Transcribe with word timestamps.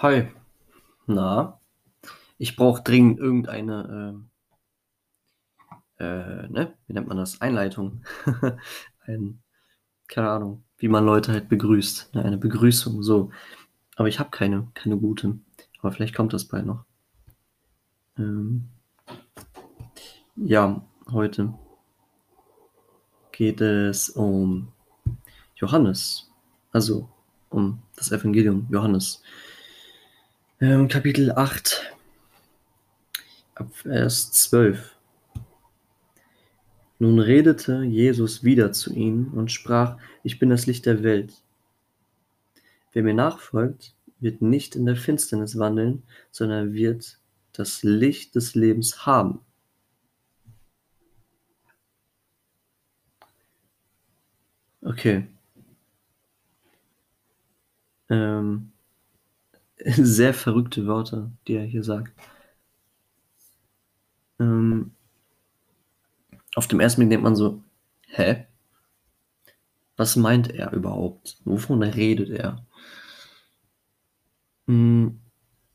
Hi. 0.00 0.28
Na? 1.08 1.60
Ich 2.38 2.54
brauche 2.54 2.84
dringend 2.84 3.18
irgendeine, 3.18 4.22
äh, 5.98 6.04
äh, 6.04 6.48
ne? 6.48 6.74
Wie 6.86 6.92
nennt 6.92 7.08
man 7.08 7.16
das? 7.16 7.40
Einleitung. 7.40 8.04
Ein, 9.00 9.42
keine 10.06 10.30
Ahnung, 10.30 10.62
wie 10.76 10.86
man 10.86 11.04
Leute 11.04 11.32
halt 11.32 11.48
begrüßt. 11.48 12.14
Ne? 12.14 12.24
Eine 12.24 12.38
Begrüßung, 12.38 13.02
so. 13.02 13.32
Aber 13.96 14.06
ich 14.06 14.20
habe 14.20 14.30
keine, 14.30 14.68
keine 14.74 14.96
gute. 14.98 15.40
Aber 15.80 15.90
vielleicht 15.90 16.14
kommt 16.14 16.32
das 16.32 16.44
bald 16.44 16.64
noch. 16.64 16.84
Ähm, 18.16 18.68
ja, 20.36 20.80
heute 21.10 21.54
geht 23.32 23.60
es 23.60 24.10
um 24.10 24.68
Johannes. 25.56 26.30
Also 26.70 27.08
um 27.50 27.82
das 27.96 28.12
Evangelium 28.12 28.68
Johannes. 28.70 29.24
Ähm, 30.60 30.88
Kapitel 30.88 31.30
8, 31.30 31.94
ab 33.54 33.72
Vers 33.76 34.32
12. 34.32 34.96
Nun 36.98 37.20
redete 37.20 37.84
Jesus 37.84 38.42
wieder 38.42 38.72
zu 38.72 38.92
ihnen 38.92 39.28
und 39.28 39.52
sprach, 39.52 39.98
ich 40.24 40.40
bin 40.40 40.50
das 40.50 40.66
Licht 40.66 40.84
der 40.86 41.04
Welt. 41.04 41.32
Wer 42.92 43.04
mir 43.04 43.14
nachfolgt, 43.14 43.94
wird 44.18 44.42
nicht 44.42 44.74
in 44.74 44.84
der 44.84 44.96
Finsternis 44.96 45.56
wandeln, 45.60 46.02
sondern 46.32 46.72
wird 46.72 47.20
das 47.52 47.84
Licht 47.84 48.34
des 48.34 48.56
Lebens 48.56 49.06
haben. 49.06 49.38
Okay. 54.82 55.28
Ähm, 58.10 58.72
sehr 59.84 60.34
verrückte 60.34 60.86
Wörter, 60.86 61.30
die 61.46 61.54
er 61.54 61.64
hier 61.64 61.84
sagt. 61.84 62.12
Ähm, 64.40 64.92
auf 66.54 66.66
dem 66.66 66.80
ersten 66.80 67.00
Blick 67.00 67.10
denkt 67.10 67.24
man 67.24 67.36
so, 67.36 67.62
hä? 68.06 68.46
Was 69.96 70.16
meint 70.16 70.50
er 70.50 70.72
überhaupt? 70.72 71.40
Wovon 71.44 71.82
redet 71.82 72.30
er? 72.30 72.64
Hm, 74.66 75.20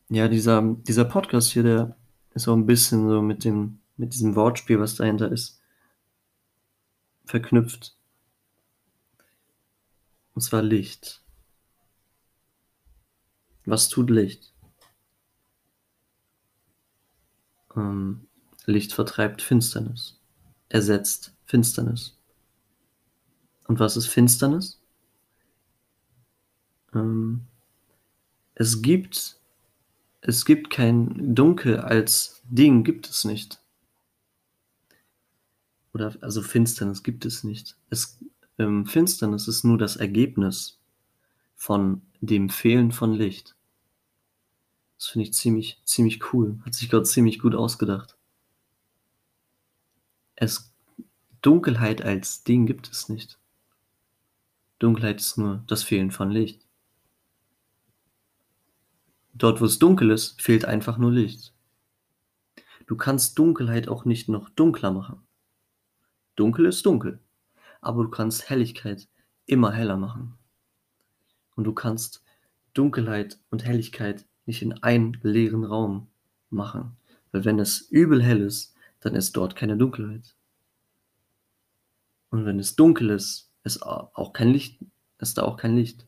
ja, 0.10 0.28
dieser, 0.28 0.62
dieser 0.62 1.06
Podcast 1.06 1.52
hier, 1.52 1.64
der 1.64 1.98
ist 2.34 2.48
auch 2.48 2.56
ein 2.56 2.66
bisschen 2.66 3.08
so 3.10 3.22
mit 3.22 3.44
dem, 3.44 3.80
mit 3.98 4.14
diesem 4.14 4.36
Wortspiel, 4.36 4.80
was 4.80 4.96
dahinter 4.96 5.32
ist, 5.32 5.62
verknüpft. 7.26 7.96
Und 10.36 10.42
zwar 10.42 10.62
Licht. 10.62 11.23
Was 13.66 13.90
tut 13.90 14.10
Licht? 14.10 14.54
Ähm, 17.76 18.28
Licht 18.66 18.94
vertreibt 18.94 19.42
Finsternis, 19.42 20.20
ersetzt 20.70 21.34
Finsternis. 21.46 22.18
Und 23.68 23.80
was 23.80 23.98
ist 23.98 24.08
Finsternis? 24.08 24.82
Ähm, 26.94 27.42
es 28.56 28.82
gibt, 28.82 29.40
es 30.22 30.46
gibt 30.46 30.70
kein 30.70 31.36
Dunkel 31.36 31.80
als 31.80 32.42
Ding, 32.46 32.84
gibt 32.84 33.10
es 33.10 33.26
nicht. 33.26 33.60
Oder 35.94 36.16
also 36.22 36.42
Finsternis 36.42 37.04
gibt 37.04 37.26
es 37.26 37.44
nicht. 37.44 37.76
Es, 37.90 38.20
ähm, 38.58 38.86
Finsternis 38.86 39.48
ist 39.48 39.64
nur 39.64 39.78
das 39.78 39.96
Ergebnis 39.96 40.80
von 41.56 42.02
dem 42.26 42.50
Fehlen 42.50 42.92
von 42.92 43.14
Licht. 43.14 43.56
Das 44.98 45.08
finde 45.08 45.28
ich 45.28 45.34
ziemlich, 45.34 45.82
ziemlich 45.84 46.34
cool. 46.34 46.60
Hat 46.66 46.74
sich 46.74 46.90
Gott 46.90 47.06
ziemlich 47.06 47.40
gut 47.40 47.54
ausgedacht. 47.54 48.16
Es, 50.36 50.74
Dunkelheit 51.42 52.02
als 52.02 52.46
Ding 52.46 52.66
gibt 52.66 52.90
es 52.90 53.10
nicht. 53.10 53.38
Dunkelheit 54.80 55.20
ist 55.20 55.38
nur 55.38 55.64
das 55.68 55.84
Fehlen 55.84 56.12
von 56.12 56.32
Licht. 56.32 56.66
Dort, 59.34 59.60
wo 59.60 59.66
es 59.66 59.80
dunkel 59.80 60.12
ist, 60.12 60.42
fehlt 60.42 60.64
einfach 60.64 60.98
nur 60.98 61.12
Licht. 61.12 61.54
Du 62.86 62.96
kannst 62.96 63.38
Dunkelheit 63.38 63.90
auch 63.90 64.06
nicht 64.06 64.30
noch 64.30 64.50
dunkler 64.50 64.92
machen. 64.92 65.22
Dunkel 66.36 66.68
ist 66.68 66.86
dunkel, 66.86 67.20
aber 67.82 68.04
du 68.04 68.10
kannst 68.10 68.50
Helligkeit 68.50 69.10
immer 69.46 69.72
heller 69.72 69.98
machen. 69.98 70.38
Und 71.56 71.66
du 71.66 71.74
kannst 71.74 72.24
Dunkelheit 72.74 73.40
und 73.50 73.66
Helligkeit 73.66 74.26
nicht 74.46 74.62
in 74.62 74.74
einen 74.84 75.18
leeren 75.22 75.64
Raum 75.64 76.08
machen. 76.50 76.98
Weil 77.32 77.46
wenn 77.46 77.60
es 77.60 77.82
übel 77.82 78.22
hell 78.22 78.42
ist, 78.42 78.74
dann 79.00 79.16
ist 79.16 79.36
dort 79.36 79.56
keine 79.56 79.78
Dunkelheit. 79.78 80.36
Und 82.30 82.46
wenn 82.46 82.60
es 82.60 82.76
dunkel 82.76 83.12
ist, 83.12 83.52
ist 83.64 83.84
auch 83.84 84.34
kein 84.34 84.50
Licht, 84.50 84.80
ist 85.20 85.38
da 85.38 85.44
auch 85.44 85.58
kein 85.58 85.76
Licht. 85.76 86.06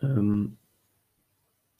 Ähm, 0.00 0.56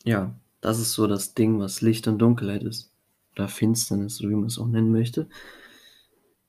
ja, 0.05 0.35
das 0.61 0.79
ist 0.79 0.93
so 0.93 1.07
das 1.07 1.35
Ding, 1.35 1.59
was 1.59 1.81
Licht 1.81 2.07
und 2.09 2.19
Dunkelheit 2.19 2.63
ist. 2.63 2.93
Oder 3.33 3.49
Finsternis, 3.49 4.21
wie 4.21 4.27
man 4.27 4.47
es 4.47 4.59
auch 4.59 4.67
nennen 4.67 4.91
möchte. 4.91 5.29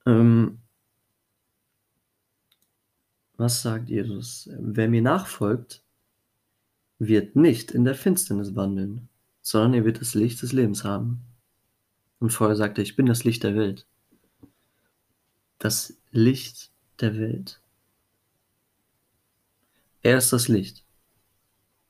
Ähm, 0.05 0.59
was 3.41 3.63
sagt 3.63 3.89
Jesus? 3.89 4.47
Wer 4.53 4.87
mir 4.87 5.01
nachfolgt, 5.01 5.83
wird 6.99 7.35
nicht 7.35 7.71
in 7.71 7.83
der 7.83 7.95
Finsternis 7.95 8.55
wandeln, 8.55 9.09
sondern 9.41 9.73
er 9.73 9.85
wird 9.85 9.99
das 9.99 10.13
Licht 10.13 10.41
des 10.43 10.53
Lebens 10.53 10.83
haben. 10.83 11.25
Und 12.19 12.29
vorher 12.29 12.55
sagte 12.55 12.81
er, 12.81 12.83
ich 12.83 12.95
bin 12.95 13.07
das 13.07 13.23
Licht 13.23 13.43
der 13.43 13.55
Welt. 13.55 13.87
Das 15.57 15.97
Licht 16.11 16.71
der 16.99 17.17
Welt. 17.17 17.59
Er 20.03 20.19
ist 20.19 20.31
das 20.31 20.47
Licht. 20.47 20.85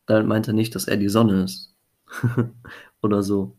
Damit 0.05 0.27
meint 0.27 0.47
er 0.47 0.53
nicht, 0.53 0.73
dass 0.73 0.87
er 0.87 0.95
die 0.95 1.09
Sonne 1.09 1.43
ist. 1.43 1.75
Oder 3.01 3.23
so. 3.23 3.57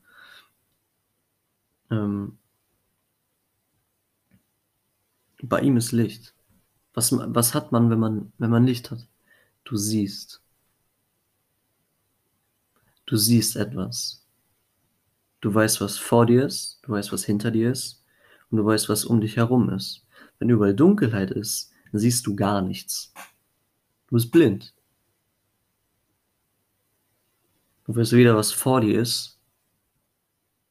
Ähm, 1.91 2.39
bei 5.43 5.61
ihm 5.61 5.77
ist 5.77 5.93
Licht. 5.93 6.35
Was, 6.95 7.13
was 7.13 7.55
hat 7.55 7.73
man, 7.73 7.91
wenn 7.91 7.99
man, 7.99 8.33
wenn 8.39 8.51
man 8.51 8.67
Licht 8.67 8.91
hat? 8.91 9.07
Du 9.65 9.77
siehst. 9.77 10.43
Du 13.07 13.17
siehst 13.17 13.57
etwas. 13.57 14.25
Du 15.41 15.53
weißt, 15.53 15.81
was 15.81 15.99
vor 15.99 16.27
dir 16.27 16.47
ist, 16.47 16.79
du 16.83 16.93
weißt, 16.93 17.13
was 17.13 17.25
hinter 17.25 17.51
dir 17.51 17.73
ist 17.73 18.05
und 18.51 18.59
du 18.59 18.65
weißt, 18.65 18.89
was 18.89 19.05
um 19.05 19.21
dich 19.21 19.37
herum 19.37 19.71
ist. 19.71 20.07
Wenn 20.39 20.51
überall 20.51 20.75
Dunkelheit 20.75 21.31
ist, 21.31 21.73
dann 21.91 22.01
siehst 22.01 22.27
du 22.27 22.37
gar 22.37 22.63
nichts. 22.63 23.13
Du 24.07 24.15
bist 24.15 24.31
blind. 24.31 24.73
Du 27.85 27.97
weißt 27.97 28.13
weder, 28.13 28.37
was 28.37 28.53
vor 28.53 28.81
dir 28.81 29.01
ist, 29.01 29.41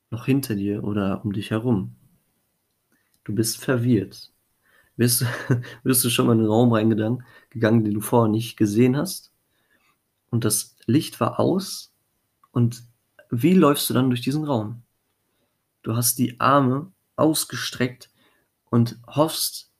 noch 0.09 0.25
hinter 0.25 0.55
dir 0.55 0.83
oder 0.83 1.23
um 1.25 1.33
dich 1.33 1.51
herum. 1.51 1.95
Du 3.23 3.35
bist 3.35 3.57
verwirrt. 3.63 4.30
Bist, 4.97 5.25
bist 5.83 6.03
du 6.03 6.09
schon 6.09 6.27
mal 6.27 6.33
in 6.33 6.39
einen 6.39 6.49
Raum 6.49 6.71
reingegangen, 6.73 7.23
gegangen, 7.49 7.83
den 7.83 7.93
du 7.95 8.01
vorher 8.01 8.29
nicht 8.29 8.57
gesehen 8.57 8.97
hast? 8.97 9.31
Und 10.29 10.45
das 10.45 10.75
Licht 10.85 11.19
war 11.19 11.39
aus. 11.39 11.93
Und 12.51 12.83
wie 13.29 13.53
läufst 13.53 13.89
du 13.89 13.93
dann 13.93 14.09
durch 14.09 14.21
diesen 14.21 14.45
Raum? 14.45 14.83
Du 15.83 15.95
hast 15.95 16.19
die 16.19 16.39
Arme 16.39 16.91
ausgestreckt 17.15 18.09
und 18.69 18.99
hoffst, 19.07 19.71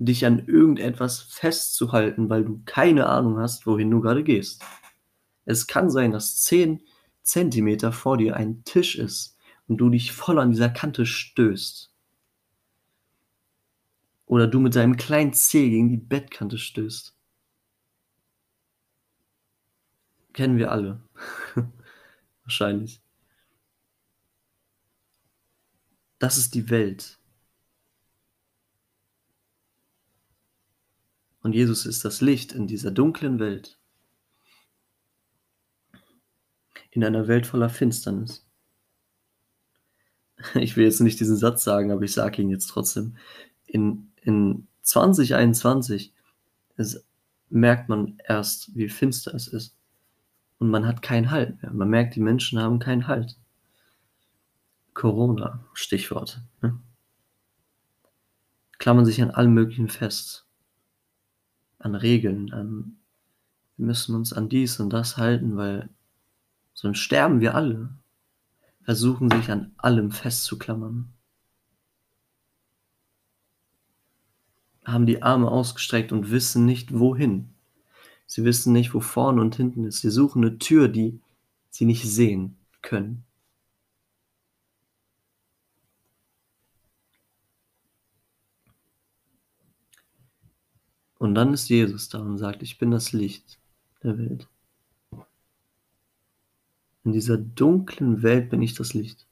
dich 0.00 0.24
an 0.24 0.46
irgendetwas 0.46 1.20
festzuhalten, 1.20 2.30
weil 2.30 2.44
du 2.44 2.62
keine 2.64 3.06
Ahnung 3.06 3.38
hast, 3.38 3.66
wohin 3.66 3.90
du 3.90 4.00
gerade 4.00 4.22
gehst. 4.22 4.62
Es 5.44 5.66
kann 5.66 5.90
sein, 5.90 6.12
dass 6.12 6.40
10 6.42 6.82
Zentimeter 7.22 7.92
vor 7.92 8.16
dir 8.16 8.36
ein 8.36 8.62
Tisch 8.64 8.96
ist 8.96 9.36
und 9.66 9.78
du 9.78 9.90
dich 9.90 10.12
voll 10.12 10.38
an 10.38 10.50
dieser 10.52 10.68
Kante 10.68 11.04
stößt 11.04 11.92
oder 14.28 14.46
du 14.46 14.60
mit 14.60 14.76
deinem 14.76 14.96
kleinen 14.96 15.32
Zeh 15.32 15.70
gegen 15.70 15.88
die 15.88 15.96
Bettkante 15.96 16.58
stößt. 16.58 17.16
Kennen 20.34 20.58
wir 20.58 20.70
alle. 20.70 21.02
Wahrscheinlich. 22.44 23.00
Das 26.18 26.36
ist 26.36 26.54
die 26.54 26.68
Welt. 26.68 27.18
Und 31.40 31.54
Jesus 31.54 31.86
ist 31.86 32.04
das 32.04 32.20
Licht 32.20 32.52
in 32.52 32.66
dieser 32.66 32.90
dunklen 32.90 33.38
Welt. 33.38 33.78
In 36.90 37.02
einer 37.02 37.28
Welt 37.28 37.46
voller 37.46 37.70
Finsternis. 37.70 38.44
Ich 40.54 40.76
will 40.76 40.84
jetzt 40.84 41.00
nicht 41.00 41.18
diesen 41.18 41.36
Satz 41.36 41.64
sagen, 41.64 41.90
aber 41.90 42.02
ich 42.02 42.12
sage 42.12 42.42
ihn 42.42 42.48
jetzt 42.48 42.68
trotzdem. 42.68 43.16
In 43.66 44.12
in 44.28 44.68
2021 44.82 46.12
ist 46.76 47.04
merkt 47.50 47.88
man 47.88 48.18
erst, 48.26 48.74
wie 48.76 48.88
finster 48.88 49.34
es 49.34 49.48
ist. 49.48 49.74
Und 50.58 50.68
man 50.68 50.86
hat 50.86 51.02
keinen 51.02 51.30
Halt 51.30 51.62
mehr. 51.62 51.72
Man 51.72 51.88
merkt, 51.88 52.14
die 52.14 52.20
Menschen 52.20 52.58
haben 52.60 52.78
keinen 52.78 53.06
Halt. 53.06 53.38
Corona, 54.92 55.64
Stichwort. 55.72 56.42
Ne? 56.60 56.78
Klammern 58.78 59.06
sich 59.06 59.22
an 59.22 59.30
allem 59.30 59.54
Möglichen 59.54 59.88
fest. 59.88 60.46
An 61.78 61.94
Regeln, 61.94 62.52
an 62.52 62.98
wir 63.76 63.86
müssen 63.86 64.16
uns 64.16 64.32
an 64.32 64.48
dies 64.48 64.80
und 64.80 64.90
das 64.90 65.16
halten, 65.16 65.56
weil 65.56 65.88
sonst 66.74 66.98
sterben 66.98 67.40
wir 67.40 67.54
alle. 67.54 67.90
Versuchen 68.82 69.30
sich 69.30 69.50
an 69.50 69.72
allem 69.78 70.10
festzuklammern. 70.10 71.12
Haben 74.88 75.06
die 75.06 75.22
Arme 75.22 75.50
ausgestreckt 75.50 76.12
und 76.12 76.30
wissen 76.30 76.64
nicht 76.64 76.98
wohin. 76.98 77.50
Sie 78.26 78.44
wissen 78.44 78.72
nicht, 78.72 78.94
wo 78.94 79.00
vorne 79.00 79.40
und 79.40 79.54
hinten 79.56 79.84
ist. 79.84 80.00
Sie 80.00 80.10
suchen 80.10 80.42
eine 80.44 80.58
Tür, 80.58 80.88
die 80.88 81.20
sie 81.70 81.84
nicht 81.84 82.08
sehen 82.08 82.56
können. 82.82 83.24
Und 91.18 91.34
dann 91.34 91.52
ist 91.52 91.68
Jesus 91.68 92.08
da 92.08 92.20
und 92.20 92.38
sagt, 92.38 92.62
ich 92.62 92.78
bin 92.78 92.90
das 92.90 93.12
Licht 93.12 93.58
der 94.02 94.16
Welt. 94.18 94.48
In 97.04 97.12
dieser 97.12 97.36
dunklen 97.36 98.22
Welt 98.22 98.50
bin 98.50 98.62
ich 98.62 98.74
das 98.74 98.94
Licht. 98.94 99.26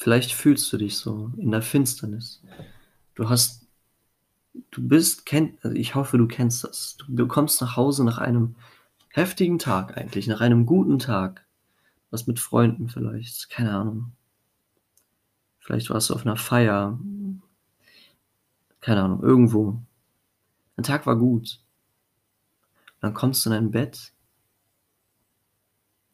Vielleicht 0.00 0.32
fühlst 0.32 0.72
du 0.72 0.76
dich 0.76 0.96
so 0.96 1.32
in 1.38 1.50
der 1.50 1.60
Finsternis. 1.60 2.40
Du 3.16 3.28
hast, 3.28 3.66
du 4.70 4.86
bist, 4.86 5.26
kennt, 5.26 5.58
also 5.64 5.76
ich 5.76 5.96
hoffe, 5.96 6.18
du 6.18 6.28
kennst 6.28 6.62
das. 6.62 6.98
Du 7.08 7.26
kommst 7.26 7.60
nach 7.60 7.76
Hause 7.76 8.04
nach 8.04 8.18
einem 8.18 8.54
heftigen 9.08 9.58
Tag 9.58 9.96
eigentlich, 9.96 10.28
nach 10.28 10.40
einem 10.40 10.66
guten 10.66 11.00
Tag. 11.00 11.44
Was 12.10 12.28
mit 12.28 12.38
Freunden 12.38 12.88
vielleicht, 12.88 13.50
keine 13.50 13.72
Ahnung. 13.72 14.12
Vielleicht 15.58 15.90
warst 15.90 16.10
du 16.10 16.14
auf 16.14 16.24
einer 16.24 16.36
Feier, 16.36 16.96
keine 18.80 19.02
Ahnung, 19.02 19.20
irgendwo. 19.24 19.82
Der 20.76 20.84
Tag 20.84 21.06
war 21.06 21.16
gut. 21.16 21.60
Dann 23.00 23.14
kommst 23.14 23.44
du 23.44 23.50
in 23.50 23.54
dein 23.54 23.70
Bett, 23.72 24.12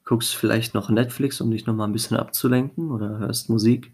guckst 0.04 0.34
vielleicht 0.34 0.74
noch 0.74 0.90
Netflix, 0.90 1.40
um 1.40 1.50
dich 1.50 1.66
noch 1.66 1.74
mal 1.74 1.84
ein 1.84 1.92
bisschen 1.92 2.16
abzulenken 2.16 2.90
oder 2.90 3.18
hörst 3.18 3.48
Musik. 3.48 3.92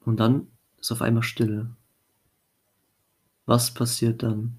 Und 0.00 0.18
dann 0.18 0.48
ist 0.78 0.92
auf 0.92 1.02
einmal 1.02 1.22
Stille. 1.22 1.74
Was 3.44 3.72
passiert 3.72 4.22
dann? 4.22 4.58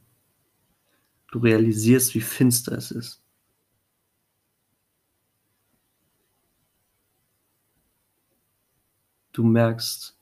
Du 1.32 1.40
realisierst, 1.40 2.16
wie 2.16 2.22
finster 2.22 2.78
es 2.78 2.92
ist. 2.92 3.22
Du 9.34 9.44
merkst, 9.44 10.18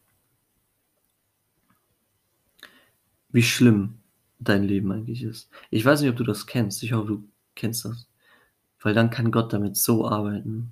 wie 3.30 3.44
schlimm 3.44 4.00
dein 4.40 4.64
Leben 4.64 4.92
eigentlich 4.92 5.24
ist. 5.24 5.50
Ich 5.70 5.86
weiß 5.86 6.02
nicht, 6.02 6.10
ob 6.10 6.18
du 6.18 6.24
das 6.24 6.46
kennst. 6.48 6.84
Ich 6.84 6.94
hoffe, 6.94 7.08
du 7.08 7.30
kennst 7.56 7.86
das. 7.86 8.08
Weil 8.86 8.94
dann 8.94 9.10
kann 9.10 9.32
Gott 9.32 9.52
damit 9.52 9.78
so 9.78 10.08
arbeiten. 10.08 10.72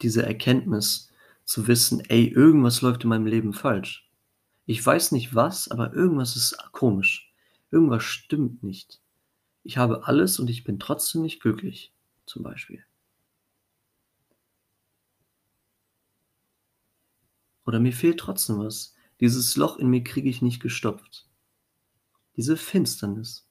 Diese 0.00 0.24
Erkenntnis 0.24 1.10
zu 1.44 1.66
wissen, 1.66 1.98
ey, 1.98 2.28
irgendwas 2.28 2.80
läuft 2.80 3.02
in 3.02 3.08
meinem 3.08 3.26
Leben 3.26 3.52
falsch. 3.52 4.08
Ich 4.66 4.86
weiß 4.86 5.10
nicht 5.10 5.34
was, 5.34 5.68
aber 5.68 5.92
irgendwas 5.94 6.36
ist 6.36 6.56
komisch. 6.70 7.34
Irgendwas 7.72 8.04
stimmt 8.04 8.62
nicht. 8.62 9.00
Ich 9.64 9.78
habe 9.78 10.06
alles 10.06 10.38
und 10.38 10.48
ich 10.48 10.62
bin 10.62 10.78
trotzdem 10.78 11.22
nicht 11.22 11.42
glücklich, 11.42 11.92
zum 12.26 12.44
Beispiel. 12.44 12.84
Oder 17.64 17.80
mir 17.80 17.92
fehlt 17.92 18.20
trotzdem 18.20 18.60
was. 18.60 18.94
Dieses 19.18 19.56
Loch 19.56 19.76
in 19.78 19.88
mir 19.88 20.04
kriege 20.04 20.30
ich 20.30 20.40
nicht 20.40 20.62
gestopft. 20.62 21.26
Diese 22.36 22.56
Finsternis. 22.56 23.45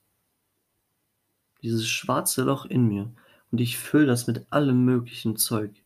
Dieses 1.62 1.88
schwarze 1.88 2.44
Loch 2.44 2.66
in 2.66 2.88
mir. 2.88 3.12
Und 3.52 3.62
ich 3.62 3.78
fülle 3.78 4.06
das 4.06 4.28
mit 4.28 4.52
allem 4.52 4.86
möglichen 4.86 5.38
Zeug. 5.38 5.84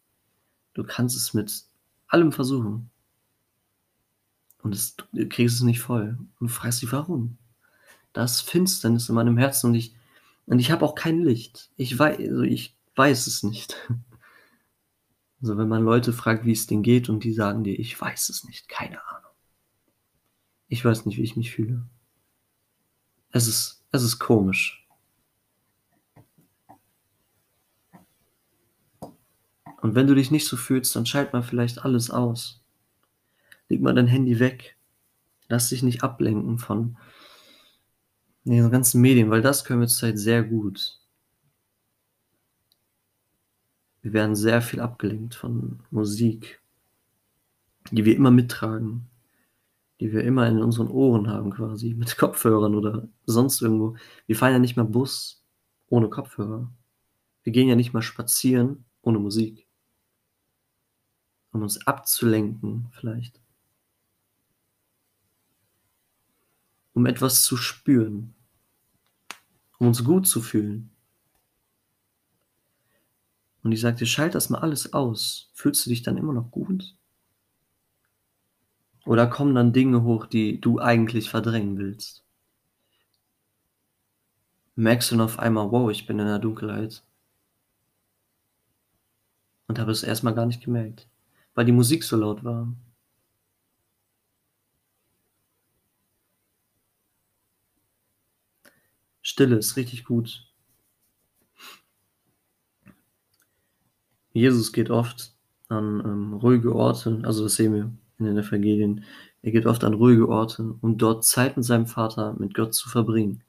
Du 0.73 0.83
kannst 0.83 1.15
es 1.15 1.33
mit 1.33 1.65
allem 2.07 2.31
versuchen. 2.31 2.89
Und 4.61 4.75
es, 4.75 4.95
du 4.95 5.27
kriegst 5.29 5.55
es 5.55 5.61
nicht 5.61 5.79
voll. 5.79 6.17
Und 6.39 6.47
du 6.49 6.53
fragst 6.53 6.81
dich, 6.81 6.91
warum? 6.91 7.37
Da 8.13 8.23
ist 8.23 8.41
Finsternis 8.41 9.09
in 9.09 9.15
meinem 9.15 9.37
Herzen 9.37 9.67
und 9.67 9.75
ich, 9.75 9.95
und 10.45 10.59
ich 10.59 10.71
habe 10.71 10.83
auch 10.83 10.95
kein 10.95 11.23
Licht. 11.23 11.69
Ich 11.77 11.97
weiß, 11.97 12.17
also 12.19 12.41
ich 12.41 12.75
weiß 12.95 13.27
es 13.27 13.43
nicht. 13.43 13.75
Also 15.41 15.57
wenn 15.57 15.69
man 15.69 15.85
Leute 15.85 16.11
fragt, 16.11 16.43
wie 16.43 16.51
es 16.51 16.67
denen 16.67 16.83
geht 16.83 17.07
und 17.07 17.23
die 17.23 17.31
sagen 17.31 17.63
dir, 17.63 17.79
ich 17.79 18.01
weiß 18.01 18.27
es 18.27 18.43
nicht, 18.43 18.67
keine 18.67 19.01
Ahnung. 19.07 19.31
Ich 20.67 20.83
weiß 20.83 21.05
nicht, 21.05 21.17
wie 21.17 21.23
ich 21.23 21.37
mich 21.37 21.51
fühle. 21.51 21.87
Es 23.31 23.47
ist, 23.47 23.85
es 23.93 24.03
ist 24.03 24.19
komisch. 24.19 24.85
Und 29.81 29.95
wenn 29.95 30.07
du 30.07 30.15
dich 30.15 30.31
nicht 30.31 30.45
so 30.45 30.57
fühlst, 30.57 30.95
dann 30.95 31.05
schalt 31.05 31.33
mal 31.33 31.41
vielleicht 31.41 31.83
alles 31.85 32.09
aus. 32.11 32.61
Leg 33.69 33.81
mal 33.81 33.93
dein 33.93 34.07
Handy 34.07 34.39
weg. 34.39 34.77
Lass 35.47 35.69
dich 35.69 35.83
nicht 35.83 36.03
ablenken 36.03 36.57
von 36.57 36.97
den 38.43 38.69
ganzen 38.71 39.01
Medien, 39.01 39.29
weil 39.29 39.41
das 39.41 39.63
können 39.63 39.81
wir 39.81 39.87
zurzeit 39.87 40.17
sehr 40.17 40.43
gut. 40.43 40.99
Wir 44.01 44.13
werden 44.13 44.35
sehr 44.35 44.61
viel 44.61 44.79
abgelenkt 44.79 45.35
von 45.35 45.83
Musik, 45.91 46.61
die 47.91 48.05
wir 48.05 48.15
immer 48.15 48.31
mittragen 48.31 49.09
die 49.99 50.13
wir 50.13 50.23
immer 50.23 50.47
in 50.47 50.61
unseren 50.61 50.87
Ohren 50.87 51.27
haben 51.27 51.51
quasi, 51.51 51.93
mit 51.97 52.17
Kopfhörern 52.17 52.75
oder 52.75 53.07
sonst 53.25 53.61
irgendwo. 53.61 53.95
Wir 54.27 54.35
fahren 54.35 54.53
ja 54.53 54.59
nicht 54.59 54.77
mal 54.77 54.83
Bus 54.83 55.43
ohne 55.89 56.09
Kopfhörer. 56.09 56.71
Wir 57.43 57.53
gehen 57.53 57.67
ja 57.67 57.75
nicht 57.75 57.93
mal 57.93 58.01
spazieren 58.01 58.85
ohne 59.01 59.19
Musik. 59.19 59.65
Um 61.51 61.61
uns 61.63 61.85
abzulenken 61.87 62.89
vielleicht. 62.91 63.39
Um 66.93 67.05
etwas 67.05 67.43
zu 67.43 67.57
spüren. 67.57 68.35
Um 69.79 69.87
uns 69.87 70.03
gut 70.03 70.27
zu 70.27 70.41
fühlen. 70.41 70.91
Und 73.63 73.71
ich 73.71 73.81
sagte, 73.81 74.05
schalt 74.05 74.35
das 74.35 74.49
mal 74.49 74.59
alles 74.59 74.93
aus. 74.93 75.49
Fühlst 75.53 75.85
du 75.85 75.89
dich 75.89 76.01
dann 76.01 76.17
immer 76.17 76.33
noch 76.33 76.51
gut? 76.51 76.95
Oder 79.05 79.27
kommen 79.27 79.55
dann 79.55 79.73
Dinge 79.73 80.03
hoch, 80.03 80.27
die 80.27 80.61
du 80.61 80.79
eigentlich 80.79 81.29
verdrängen 81.29 81.77
willst? 81.77 82.23
Merkst 84.75 85.11
du 85.11 85.15
dann 85.15 85.25
auf 85.25 85.39
einmal, 85.39 85.71
wow, 85.71 85.91
ich 85.91 86.05
bin 86.05 86.19
in 86.19 86.27
der 86.27 86.39
Dunkelheit. 86.39 87.03
Und 89.67 89.77
habe 89.77 89.91
es 89.91 90.03
erstmal 90.03 90.35
gar 90.35 90.45
nicht 90.45 90.63
gemerkt, 90.63 91.08
weil 91.59 91.65
die 91.65 91.73
Musik 91.73 92.05
so 92.05 92.15
laut 92.15 92.41
war. 92.45 92.73
Stille 99.21 99.57
ist 99.57 99.75
richtig 99.75 100.05
gut. 100.05 100.49
Jesus 104.31 104.71
geht 104.71 104.89
oft 104.89 105.35
an 105.67 105.99
ähm, 106.05 106.33
ruhige 106.35 106.73
Orte, 106.73 107.19
also 107.23 107.43
das 107.43 107.55
sehen 107.55 107.73
wir 107.73 107.91
in 108.19 108.25
den 108.25 108.37
Evangelien. 108.37 109.03
Er 109.41 109.51
geht 109.51 109.65
oft 109.65 109.83
an 109.83 109.95
ruhige 109.95 110.29
Orte, 110.29 110.77
um 110.79 110.97
dort 110.97 111.25
Zeit 111.25 111.57
mit 111.57 111.65
seinem 111.65 111.87
Vater, 111.87 112.37
mit 112.39 112.53
Gott 112.53 112.73
zu 112.73 112.87
verbringen. 112.87 113.43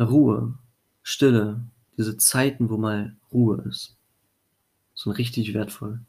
Ruhe, 0.00 0.58
Stille, 1.02 1.68
diese 1.98 2.16
Zeiten, 2.16 2.70
wo 2.70 2.78
mal 2.78 3.14
Ruhe 3.30 3.62
ist, 3.68 3.98
sind 4.94 5.12
richtig 5.18 5.52
wertvoll. 5.52 6.00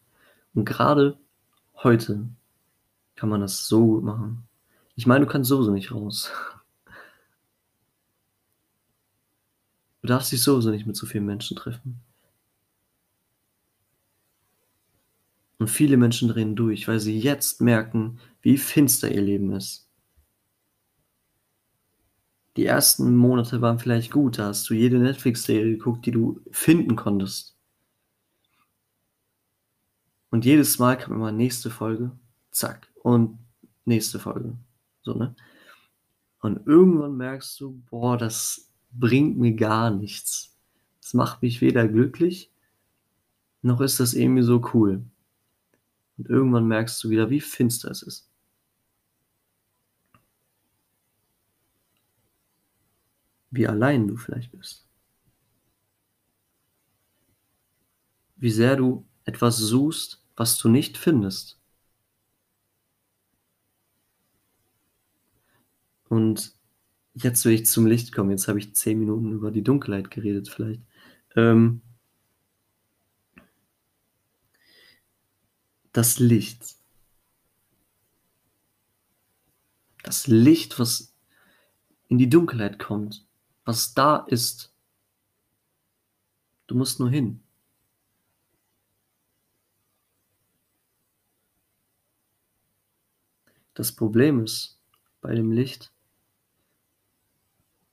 Und 0.57 0.65
gerade 0.65 1.19
heute 1.83 2.27
kann 3.15 3.29
man 3.29 3.41
das 3.41 3.67
so 3.67 3.85
gut 3.85 4.03
machen. 4.03 4.47
Ich 4.95 5.05
meine, 5.05 5.23
du 5.23 5.31
kannst 5.31 5.49
sowieso 5.49 5.69
nicht 5.69 5.91
raus. 5.91 6.31
Du 10.01 10.07
darfst 10.07 10.31
dich 10.31 10.41
sowieso 10.41 10.71
nicht 10.71 10.87
mit 10.87 10.95
so 10.95 11.05
vielen 11.05 11.27
Menschen 11.27 11.55
treffen. 11.55 12.01
Und 15.59 15.67
viele 15.67 15.95
Menschen 15.95 16.27
drehen 16.27 16.55
durch, 16.55 16.87
weil 16.87 16.99
sie 16.99 17.19
jetzt 17.19 17.61
merken, 17.61 18.19
wie 18.41 18.57
finster 18.57 19.11
ihr 19.11 19.21
Leben 19.21 19.51
ist. 19.51 19.87
Die 22.55 22.65
ersten 22.65 23.15
Monate 23.15 23.61
waren 23.61 23.77
vielleicht 23.77 24.11
gut, 24.11 24.39
da 24.39 24.47
hast 24.47 24.67
du 24.71 24.73
jede 24.73 24.97
Netflix-Serie 24.97 25.77
geguckt, 25.77 26.07
die 26.07 26.11
du 26.11 26.41
finden 26.49 26.95
konntest. 26.95 27.56
Und 30.37 30.45
jedes 30.45 30.77
Mal 30.77 30.99
kam 30.99 31.15
immer 31.15 31.31
nächste 31.31 31.71
Folge, 31.71 32.11
zack. 32.51 32.93
Und 33.01 33.39
nächste 33.85 34.19
Folge. 34.19 34.55
So, 35.01 35.15
ne? 35.15 35.35
Und 36.41 36.67
irgendwann 36.67 37.17
merkst 37.17 37.59
du, 37.59 37.81
boah, 37.89 38.19
das 38.19 38.71
bringt 38.91 39.39
mir 39.39 39.55
gar 39.55 39.89
nichts. 39.89 40.55
Das 41.01 41.15
macht 41.15 41.41
mich 41.41 41.59
weder 41.61 41.87
glücklich, 41.87 42.51
noch 43.63 43.81
ist 43.81 43.99
das 43.99 44.13
irgendwie 44.13 44.43
so 44.43 44.63
cool. 44.75 45.03
Und 46.19 46.29
irgendwann 46.29 46.67
merkst 46.67 47.03
du 47.03 47.09
wieder, 47.09 47.31
wie 47.31 47.41
finster 47.41 47.89
es 47.89 48.03
ist. 48.03 48.29
Wie 53.49 53.67
allein 53.67 54.07
du 54.07 54.15
vielleicht 54.17 54.51
bist. 54.51 54.87
Wie 58.35 58.51
sehr 58.51 58.75
du 58.75 59.03
etwas 59.25 59.57
suchst, 59.57 60.23
was 60.37 60.57
du 60.57 60.69
nicht 60.69 60.97
findest. 60.97 61.59
Und 66.07 66.55
jetzt 67.15 67.43
will 67.43 67.53
ich 67.53 67.65
zum 67.65 67.85
Licht 67.85 68.13
kommen. 68.13 68.31
Jetzt 68.31 68.47
habe 68.47 68.59
ich 68.59 68.75
zehn 68.75 68.99
Minuten 68.99 69.33
über 69.33 69.51
die 69.51 69.63
Dunkelheit 69.63 70.09
geredet, 70.11 70.47
vielleicht. 70.47 70.81
Ähm, 71.35 71.81
das 75.91 76.19
Licht. 76.19 76.75
Das 80.03 80.27
Licht, 80.27 80.79
was 80.79 81.13
in 82.07 82.17
die 82.17 82.29
Dunkelheit 82.29 82.79
kommt, 82.79 83.25
was 83.65 83.93
da 83.93 84.17
ist. 84.17 84.71
Du 86.67 86.75
musst 86.75 86.99
nur 86.99 87.09
hin. 87.09 87.41
Das 93.77 93.91
Problem 93.91 94.43
ist 94.43 94.79
bei 95.21 95.35
dem 95.35 95.51
Licht, 95.51 95.91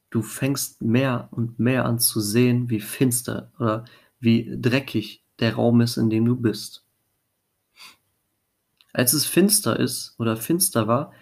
du 0.09 0.23
fängst 0.23 0.81
mehr 0.81 1.29
und 1.31 1.59
mehr 1.59 1.85
an 1.85 1.99
zu 1.99 2.21
sehen, 2.21 2.71
wie 2.71 2.81
finster 2.81 3.53
oder 3.59 3.85
wie 4.19 4.50
dreckig 4.59 5.23
der 5.41 5.57
Raum 5.57 5.83
ist, 5.83 5.99
in 5.99 6.09
dem 6.09 6.25
du 6.25 6.37
bist. 6.37 6.87
Als 8.95 9.12
es 9.12 9.26
finster 9.26 9.79
ist 9.79 10.14
oder 10.19 10.38
finster 10.38 10.88
war, 10.88 11.12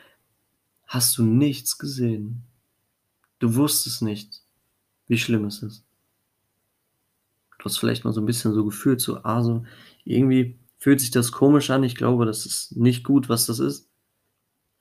hast 0.87 1.19
du 1.19 1.25
nichts 1.25 1.77
gesehen. 1.77 2.45
Du 3.41 3.57
wusstest 3.57 4.01
nicht, 4.01 4.43
wie 5.09 5.19
schlimm 5.19 5.47
es 5.47 5.61
ist. 5.65 5.85
Du 7.59 7.65
hast 7.65 7.79
vielleicht 7.79 8.05
mal 8.05 8.13
so 8.13 8.21
ein 8.21 8.27
bisschen 8.27 8.55
so 8.55 8.65
gefühlt, 8.65 9.01
so, 9.01 9.25
ah, 9.25 9.43
so, 9.43 9.67
irgendwie 10.05 10.57
fühlt 10.79 11.01
sich 11.01 11.11
das 11.11 11.33
komisch 11.33 11.71
an. 11.71 11.83
Ich 11.83 11.97
glaube, 11.97 12.27
das 12.27 12.47
ist 12.47 12.77
nicht 12.77 13.03
gut, 13.03 13.29
was 13.29 13.47
das 13.47 13.59
ist. 13.59 13.89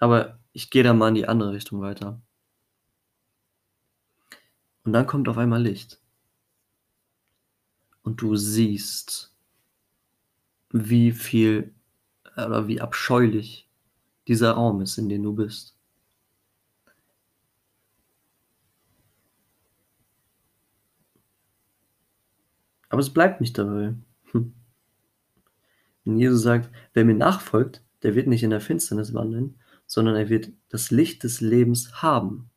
Aber 0.02 0.40
ich 0.52 0.72
gehe 0.72 0.82
da 0.82 0.96
mal 0.96 1.10
in 1.10 1.16
die 1.16 1.28
andere 1.28 1.54
Richtung 1.54 1.80
weiter. 1.80 2.20
Und 4.84 4.94
dann 4.94 5.06
kommt 5.06 5.30
auf 5.30 5.38
einmal 5.38 5.62
Licht. 5.62 6.02
Und 8.02 8.20
du 8.20 8.36
siehst, 8.36 9.32
wie 10.72 11.12
viel 11.12 11.76
oder 12.36 12.68
wie 12.68 12.82
abscheulich 12.82 13.70
dieser 14.28 14.54
Raum 14.54 14.82
ist, 14.82 14.98
in 14.98 15.08
dem 15.08 15.22
du 15.22 15.36
bist. 15.36 15.78
Aber 22.90 23.02
es 23.02 23.14
bleibt 23.14 23.40
nicht 23.40 23.56
dabei. 23.56 23.94
Hm. 24.32 24.54
Und 26.06 26.18
Jesus 26.18 26.42
sagt, 26.42 26.72
wer 26.94 27.06
mir 27.06 27.14
nachfolgt, 27.14 27.84
der 28.02 28.16
wird 28.16 28.26
nicht 28.26 28.42
in 28.42 28.50
der 28.50 28.62
Finsternis 28.62 29.14
wandeln, 29.14 29.61
sondern 29.92 30.16
er 30.16 30.30
wird 30.30 30.54
das 30.70 30.90
Licht 30.90 31.26
des 31.26 31.42
Lebens 31.42 32.02
haben. 32.02 32.50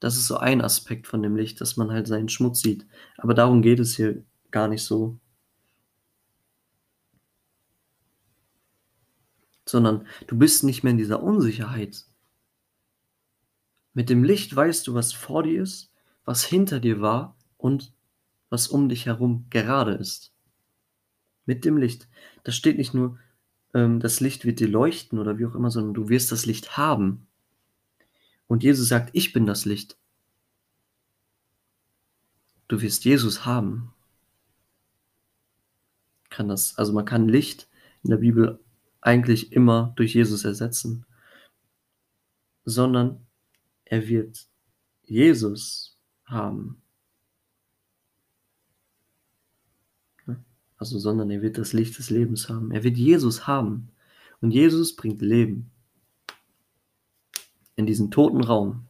Das 0.00 0.16
ist 0.16 0.26
so 0.26 0.36
ein 0.36 0.62
Aspekt 0.62 1.06
von 1.06 1.22
dem 1.22 1.36
Licht, 1.36 1.60
dass 1.60 1.76
man 1.76 1.92
halt 1.92 2.08
seinen 2.08 2.28
Schmutz 2.28 2.60
sieht. 2.60 2.88
Aber 3.18 3.34
darum 3.34 3.62
geht 3.62 3.78
es 3.78 3.94
hier 3.94 4.24
gar 4.50 4.66
nicht 4.66 4.82
so. 4.82 5.20
Sondern 9.64 10.08
du 10.26 10.36
bist 10.36 10.64
nicht 10.64 10.82
mehr 10.82 10.90
in 10.90 10.98
dieser 10.98 11.22
Unsicherheit. 11.22 12.04
Mit 13.94 14.10
dem 14.10 14.24
Licht 14.24 14.56
weißt 14.56 14.88
du, 14.88 14.94
was 14.94 15.12
vor 15.12 15.44
dir 15.44 15.62
ist, 15.62 15.92
was 16.24 16.44
hinter 16.44 16.80
dir 16.80 17.00
war 17.00 17.36
und 17.58 17.94
was 18.48 18.66
um 18.66 18.88
dich 18.88 19.06
herum 19.06 19.46
gerade 19.50 19.92
ist. 19.92 20.34
Mit 21.46 21.64
dem 21.64 21.76
Licht. 21.76 22.08
Da 22.42 22.50
steht 22.50 22.76
nicht 22.76 22.92
nur, 22.92 23.16
ähm, 23.74 24.00
das 24.00 24.20
Licht 24.20 24.44
wird 24.44 24.60
dir 24.60 24.68
leuchten 24.68 25.18
oder 25.18 25.38
wie 25.38 25.46
auch 25.46 25.54
immer, 25.54 25.70
sondern 25.70 25.94
du 25.94 26.08
wirst 26.08 26.32
das 26.32 26.46
Licht 26.46 26.76
haben. 26.76 27.26
Und 28.46 28.62
Jesus 28.62 28.88
sagt, 28.88 29.10
ich 29.12 29.32
bin 29.32 29.46
das 29.46 29.64
Licht. 29.64 29.96
Du 32.68 32.80
wirst 32.80 33.04
Jesus 33.04 33.44
haben. 33.44 33.92
Kann 36.30 36.48
das, 36.48 36.76
also 36.78 36.92
man 36.92 37.04
kann 37.04 37.28
Licht 37.28 37.68
in 38.02 38.10
der 38.10 38.18
Bibel 38.18 38.60
eigentlich 39.00 39.52
immer 39.52 39.92
durch 39.96 40.14
Jesus 40.14 40.44
ersetzen, 40.44 41.04
sondern 42.64 43.26
er 43.84 44.06
wird 44.08 44.46
Jesus 45.02 45.98
haben. 46.24 46.79
Also, 50.80 50.98
sondern 50.98 51.30
er 51.30 51.42
wird 51.42 51.58
das 51.58 51.74
Licht 51.74 51.98
des 51.98 52.08
Lebens 52.08 52.48
haben. 52.48 52.70
Er 52.70 52.82
wird 52.82 52.96
Jesus 52.96 53.46
haben. 53.46 53.90
Und 54.40 54.50
Jesus 54.50 54.96
bringt 54.96 55.20
Leben 55.20 55.70
in 57.76 57.84
diesen 57.84 58.10
toten 58.10 58.42
Raum, 58.42 58.88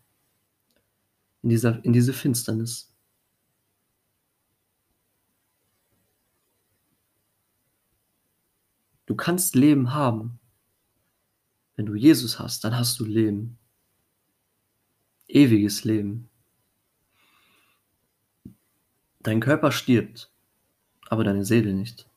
in, 1.42 1.48
dieser, 1.48 1.84
in 1.84 1.92
diese 1.92 2.12
Finsternis. 2.12 2.94
Du 9.06 9.16
kannst 9.16 9.56
Leben 9.56 9.92
haben. 9.92 10.38
Wenn 11.74 11.86
du 11.86 11.96
Jesus 11.96 12.38
hast, 12.38 12.62
dann 12.62 12.78
hast 12.78 13.00
du 13.00 13.04
Leben. 13.04 13.58
Ewiges 15.26 15.82
Leben. 15.82 16.30
Dein 19.18 19.40
Körper 19.40 19.72
stirbt, 19.72 20.30
aber 21.10 21.24
deine 21.24 21.44
Seele 21.44 21.74
nicht. 21.74 22.08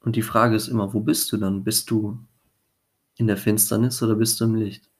Und 0.00 0.16
die 0.16 0.22
Frage 0.22 0.56
ist 0.56 0.68
immer, 0.68 0.92
wo 0.92 1.00
bist 1.00 1.30
du 1.32 1.36
dann? 1.36 1.64
Bist 1.64 1.90
du 1.90 2.18
in 3.16 3.28
der 3.28 3.36
Finsternis 3.36 4.02
oder 4.02 4.16
bist 4.16 4.40
du 4.40 4.44
im 4.44 4.56
Licht? 4.56 4.90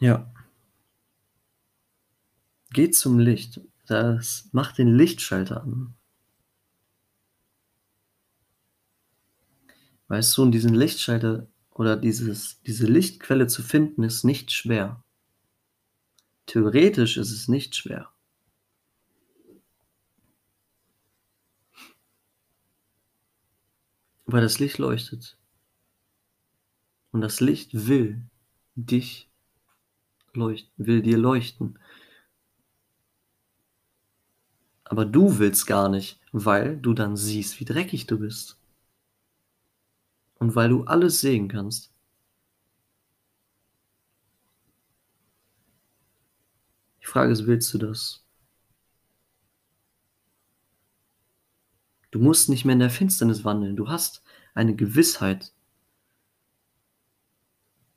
Ja. 0.00 0.32
Geh 2.72 2.90
zum 2.90 3.18
Licht. 3.18 3.60
Das 3.86 4.48
macht 4.52 4.78
den 4.78 4.88
Lichtschalter 4.88 5.62
an. 5.62 5.94
Weißt 10.08 10.36
du, 10.36 10.42
und 10.42 10.52
diesen 10.52 10.74
Lichtschalter 10.74 11.48
oder 11.74 11.96
dieses, 11.96 12.60
diese 12.62 12.86
Lichtquelle 12.86 13.48
zu 13.48 13.62
finden, 13.62 14.04
ist 14.04 14.24
nicht 14.24 14.52
schwer. 14.52 15.02
Theoretisch 16.46 17.16
ist 17.16 17.32
es 17.32 17.48
nicht 17.48 17.74
schwer. 17.74 18.10
Weil 24.26 24.42
das 24.42 24.58
Licht 24.58 24.78
leuchtet. 24.78 25.36
Und 27.10 27.20
das 27.20 27.40
Licht 27.40 27.86
will 27.86 28.22
dich 28.74 29.28
leuchten, 30.32 30.72
will 30.76 31.02
dir 31.02 31.18
leuchten. 31.18 31.78
Aber 34.84 35.04
du 35.04 35.38
willst 35.38 35.66
gar 35.66 35.88
nicht, 35.88 36.20
weil 36.32 36.76
du 36.76 36.92
dann 36.92 37.16
siehst, 37.16 37.58
wie 37.58 37.64
dreckig 37.64 38.06
du 38.06 38.18
bist. 38.18 38.58
Und 40.38 40.54
weil 40.54 40.68
du 40.68 40.84
alles 40.84 41.20
sehen 41.20 41.48
kannst. 41.48 41.92
Die 47.00 47.06
Frage 47.06 47.32
ist, 47.32 47.46
willst 47.46 47.72
du 47.74 47.78
das? 47.78 48.24
Du 52.10 52.20
musst 52.20 52.48
nicht 52.48 52.64
mehr 52.64 52.74
in 52.74 52.78
der 52.78 52.90
Finsternis 52.90 53.44
wandeln. 53.44 53.76
Du 53.76 53.88
hast 53.88 54.22
eine 54.54 54.76
Gewissheit. 54.76 55.52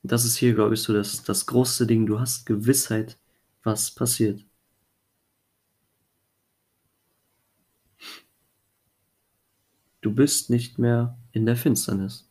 Das 0.04 0.26
ist 0.26 0.38
hier, 0.38 0.56
glaube 0.56 0.74
ich, 0.74 0.82
so 0.82 0.92
das, 0.92 1.24
das 1.24 1.46
große 1.46 1.86
Ding. 1.86 2.06
Du 2.06 2.20
hast 2.20 2.46
Gewissheit, 2.46 3.18
was 3.64 3.92
passiert. 3.92 4.44
Du 10.02 10.14
bist 10.16 10.50
nicht 10.50 10.80
mehr 10.80 11.18
in 11.32 11.46
der 11.46 11.56
Finsternis. 11.56 12.27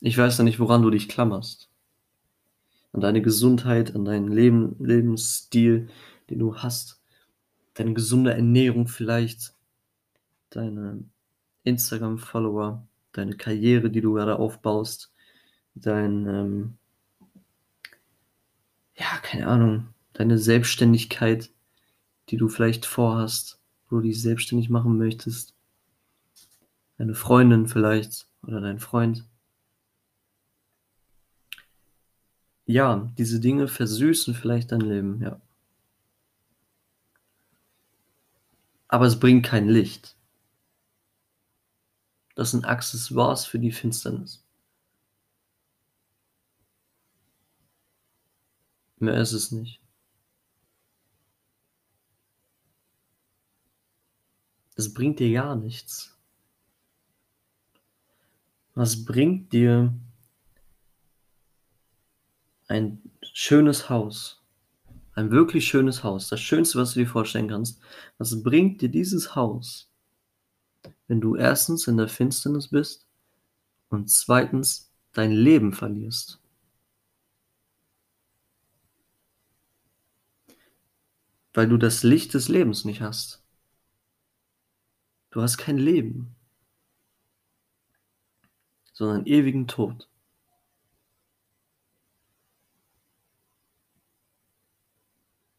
Ich 0.00 0.16
weiß 0.16 0.38
ja 0.38 0.44
nicht, 0.44 0.60
woran 0.60 0.82
du 0.82 0.90
dich 0.90 1.08
klammerst. 1.08 1.68
an 2.92 3.00
deine 3.00 3.22
Gesundheit, 3.22 3.94
an 3.94 4.04
deinen 4.04 4.28
Leben 4.28 4.76
Lebensstil, 4.78 5.88
den 6.30 6.38
du 6.38 6.56
hast, 6.56 7.00
deine 7.74 7.94
gesunde 7.94 8.32
Ernährung 8.34 8.88
vielleicht, 8.88 9.54
deine 10.50 11.04
Instagram-Follower, 11.64 12.86
deine 13.12 13.36
Karriere, 13.36 13.90
die 13.90 14.00
du 14.00 14.14
gerade 14.14 14.38
aufbaust, 14.38 15.12
dein, 15.74 16.26
ähm 16.26 16.78
ja, 18.94 19.18
keine 19.22 19.46
Ahnung, 19.46 19.88
deine 20.12 20.38
Selbstständigkeit, 20.38 21.50
die 22.30 22.36
du 22.36 22.48
vielleicht 22.48 22.84
vorhast, 22.86 23.60
wo 23.88 23.96
du 23.96 24.02
dich 24.02 24.20
selbstständig 24.20 24.70
machen 24.70 24.98
möchtest. 24.98 25.54
Deine 26.98 27.14
Freundin 27.14 27.68
vielleicht 27.68 28.26
oder 28.42 28.60
dein 28.60 28.80
Freund. 28.80 29.24
Ja, 32.66 33.10
diese 33.16 33.40
Dinge 33.40 33.68
versüßen 33.68 34.34
vielleicht 34.34 34.72
dein 34.72 34.80
Leben, 34.80 35.22
ja. 35.22 35.40
Aber 38.88 39.06
es 39.06 39.18
bringt 39.20 39.46
kein 39.46 39.68
Licht. 39.68 40.16
Das 42.34 42.50
sind 42.50 42.64
Accessoires 42.64 43.46
für 43.46 43.58
die 43.58 43.72
Finsternis. 43.72 44.44
Mehr 48.98 49.20
ist 49.20 49.32
es 49.32 49.52
nicht. 49.52 49.80
Es 54.76 54.92
bringt 54.92 55.20
dir 55.20 55.32
gar 55.32 55.56
nichts. 55.56 56.17
Was 58.78 59.04
bringt 59.04 59.52
dir 59.52 59.92
ein 62.68 63.02
schönes 63.32 63.90
Haus? 63.90 64.40
Ein 65.14 65.32
wirklich 65.32 65.66
schönes 65.66 66.04
Haus, 66.04 66.28
das 66.28 66.40
Schönste, 66.40 66.78
was 66.78 66.92
du 66.94 67.00
dir 67.00 67.08
vorstellen 67.08 67.48
kannst. 67.48 67.80
Was 68.18 68.40
bringt 68.40 68.80
dir 68.80 68.88
dieses 68.88 69.34
Haus, 69.34 69.90
wenn 71.08 71.20
du 71.20 71.34
erstens 71.34 71.88
in 71.88 71.96
der 71.96 72.06
Finsternis 72.06 72.68
bist 72.68 73.04
und 73.88 74.10
zweitens 74.10 74.92
dein 75.12 75.32
Leben 75.32 75.72
verlierst? 75.72 76.38
Weil 81.52 81.68
du 81.68 81.78
das 81.78 82.04
Licht 82.04 82.32
des 82.32 82.46
Lebens 82.46 82.84
nicht 82.84 83.00
hast. 83.00 83.42
Du 85.30 85.42
hast 85.42 85.58
kein 85.58 85.78
Leben, 85.78 86.36
sondern 88.98 89.26
ewigen 89.26 89.68
Tod. 89.68 90.08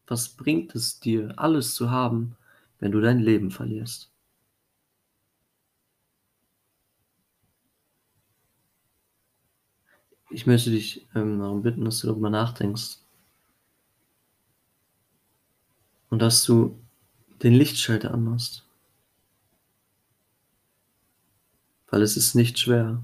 Was 0.07 0.27
bringt 0.27 0.75
es 0.75 0.99
dir, 0.99 1.33
alles 1.37 1.73
zu 1.73 1.89
haben, 1.89 2.35
wenn 2.79 2.91
du 2.91 2.99
dein 2.99 3.19
Leben 3.19 3.49
verlierst? 3.49 4.11
Ich 10.29 10.45
möchte 10.45 10.69
dich 10.69 11.07
ähm, 11.15 11.39
darum 11.39 11.61
bitten, 11.61 11.85
dass 11.85 11.99
du 12.01 12.07
darüber 12.07 12.29
nachdenkst. 12.29 12.97
Und 16.09 16.21
dass 16.21 16.43
du 16.43 16.77
den 17.41 17.53
Lichtschalter 17.53 18.13
anmachst. 18.13 18.67
Weil 21.87 22.01
es 22.01 22.17
ist 22.17 22.35
nicht 22.35 22.59
schwer. 22.59 23.01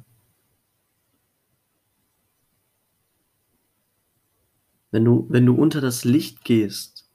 Wenn 4.96 5.03
du, 5.03 5.25
wenn 5.27 5.46
du 5.46 5.53
unter 5.53 5.81
das 5.81 6.05
Licht 6.05 6.46
gehst, 6.46 7.05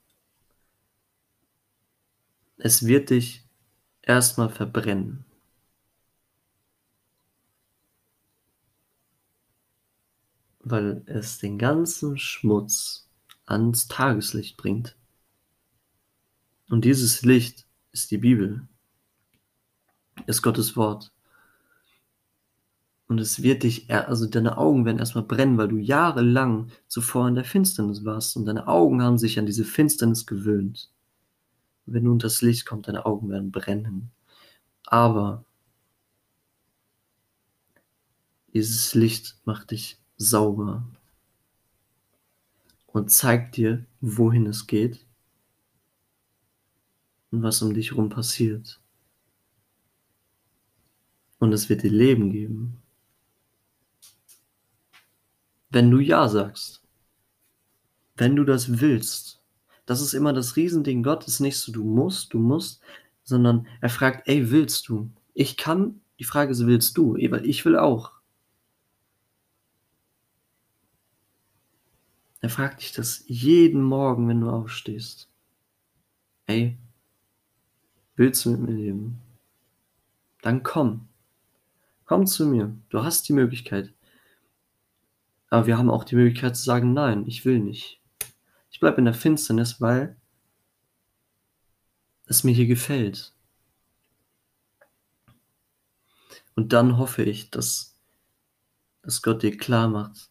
es 2.59 2.85
wird 2.85 3.09
dich 3.09 3.49
erstmal 4.03 4.51
verbrennen. 4.51 5.25
Weil 10.59 11.03
es 11.07 11.39
den 11.39 11.57
ganzen 11.57 12.19
Schmutz 12.19 13.09
ans 13.47 13.89
Tageslicht 13.89 14.59
bringt. 14.59 14.95
Und 16.69 16.85
dieses 16.85 17.23
Licht 17.23 17.67
ist 17.93 18.11
die 18.11 18.19
Bibel, 18.19 18.69
ist 20.27 20.43
Gottes 20.43 20.77
Wort. 20.77 21.13
Und 23.11 23.19
es 23.19 23.43
wird 23.43 23.65
dich, 23.65 23.91
also 23.91 24.25
deine 24.27 24.57
Augen 24.57 24.85
werden 24.85 25.01
erstmal 25.01 25.25
brennen, 25.25 25.59
weil 25.59 25.67
du 25.67 25.79
jahrelang 25.79 26.71
zuvor 26.87 27.27
in 27.27 27.35
der 27.35 27.43
Finsternis 27.43 28.05
warst 28.05 28.37
und 28.37 28.45
deine 28.47 28.69
Augen 28.69 29.03
haben 29.03 29.19
sich 29.19 29.37
an 29.37 29.47
diese 29.47 29.65
Finsternis 29.65 30.27
gewöhnt. 30.27 30.93
Wenn 31.87 32.07
unter 32.07 32.29
das 32.29 32.41
Licht 32.41 32.67
kommst, 32.67 32.87
deine 32.87 33.07
Augen 33.07 33.29
werden 33.29 33.51
brennen. 33.51 34.13
Aber 34.85 35.45
dieses 38.55 38.95
Licht 38.95 39.41
macht 39.45 39.73
dich 39.73 39.99
sauber 40.17 40.87
und 42.87 43.11
zeigt 43.11 43.57
dir, 43.57 43.85
wohin 44.01 44.47
es 44.47 44.69
geht 44.69 45.05
und 47.33 47.43
was 47.43 47.61
um 47.61 47.75
dich 47.75 47.91
herum 47.91 48.09
passiert. 48.09 48.81
Und 51.41 51.53
es 51.53 51.69
wird 51.69 51.83
dir 51.83 51.91
Leben 51.91 52.31
geben. 52.31 52.80
Wenn 55.71 55.91
du 55.91 55.99
Ja 55.99 56.29
sagst. 56.29 56.83
Wenn 58.17 58.37
du 58.37 58.45
das 58.45 58.81
willst. 58.81 59.41
Das 59.87 60.01
ist 60.01 60.13
immer 60.13 60.33
das 60.33 60.57
Riesending. 60.57 61.03
Gott 61.03 61.27
ist 61.27 61.41
nicht 61.41 61.59
so, 61.59 61.73
du 61.73 61.85
musst, 61.85 62.35
du 62.35 62.39
musst, 62.39 62.83
sondern 63.25 63.67
er 63.81 63.89
fragt, 63.89 64.29
ey, 64.29 64.51
willst 64.51 64.89
du? 64.89 65.11
Ich 65.35 65.57
kann, 65.57 66.01
die 66.19 66.25
Frage 66.25 66.53
ist, 66.53 66.67
willst 66.67 66.97
du? 66.97 67.15
Weil 67.15 67.47
ich 67.47 67.65
will 67.65 67.77
auch. 67.77 68.13
Er 72.41 72.51
fragt 72.51 72.83
dich 72.83 72.93
das 72.93 73.25
jeden 73.27 73.83
Morgen, 73.83 74.29
wenn 74.29 74.41
du 74.41 74.51
aufstehst. 74.51 75.29
Ey, 76.47 76.77
Willst 78.21 78.45
du 78.45 78.51
mit 78.51 78.61
mir 78.61 78.75
leben? 78.75 79.19
Dann 80.43 80.63
komm. 80.63 81.09
Komm 82.05 82.27
zu 82.27 82.45
mir. 82.45 82.71
Du 82.91 83.03
hast 83.03 83.27
die 83.27 83.33
Möglichkeit. 83.33 83.95
Aber 85.51 85.67
wir 85.67 85.77
haben 85.77 85.91
auch 85.91 86.05
die 86.05 86.17
Möglichkeit 86.17 86.57
zu 86.57 86.63
sagen, 86.63 86.93
nein, 86.93 87.27
ich 87.27 87.45
will 87.45 87.59
nicht. 87.59 88.01
Ich 88.71 88.81
bleibe 88.81 88.99
in 88.99 89.05
der 89.05 89.15
Finsternis, 89.15 89.81
weil 89.81 90.17
es 92.27 92.45
mir 92.45 92.53
hier 92.53 92.69
gefällt. 92.69 93.35
Und 96.55 96.73
dann 96.73 96.99
hoffe 96.99 97.23
ich, 97.25 97.51
dass, 97.51 97.99
dass 99.03 99.23
Gott 99.23 99.43
dir 99.43 99.57
klar 99.57 99.89
macht, 99.89 100.31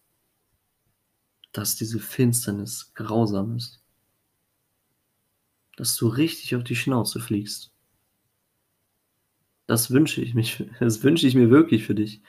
dass 1.51 1.75
diese 1.75 1.99
Finsternis 1.99 2.93
grausam 2.93 3.57
ist. 3.57 3.81
Dass 5.75 5.95
du 5.97 6.07
richtig 6.07 6.55
auf 6.55 6.63
die 6.63 6.75
Schnauze 6.75 7.19
fliegst. 7.19 7.73
Das 9.65 9.91
wünsche 9.91 10.21
ich 10.21 10.33
mich, 10.33 10.63
das 10.79 11.03
wünsche 11.03 11.27
ich 11.27 11.35
mir 11.35 11.49
wirklich 11.49 11.85
für 11.85 11.95
dich, 11.95 12.21